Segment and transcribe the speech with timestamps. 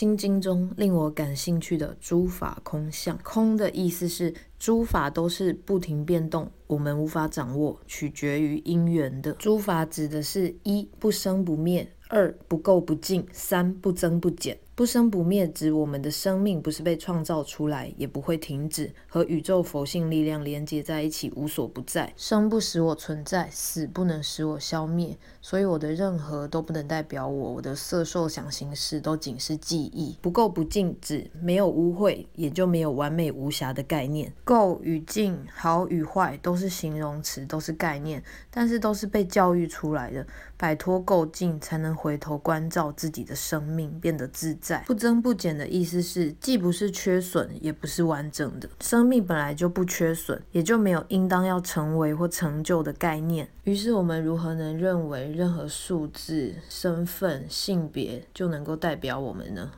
[0.00, 3.18] 心经》中令我感兴趣的诸法空相。
[3.18, 9.30] 空的意思是诸法都是不停变动，我们无法掌握，取决于因缘的。
[9.34, 14.58] 诸法指的是一不生不灭，二不垢不净，三不增不减。
[14.74, 22.10] 不生不灭指我们的生命不是被创造出来，也不会停止，和宇宙佛性力量连接在一起，无所不在。
[22.16, 30.16] 生不使我存在，死不能使我消灭，所以我的任何都不能代表我，我的色受想行识都仅是记忆。
[30.22, 34.32] 不垢不净指没有污秽，也就没有完美无瑕的概念。
[34.46, 40.26] 垢与净、好与坏都是形容词，都是概念，但是都是被教育出来的。
[40.56, 44.69] 摆脱垢净，才能回头关照自己的生命，变得自在。
[44.86, 48.68] 不增不减的意思是，既不是缺损，也不是完整的。
[48.80, 53.48] 生命本来就不缺损，也就没有应当要成为或成就的概念。
[53.64, 59.70] 于是，我们如何能认为任何数字、身份、性别就能够代表我们呢？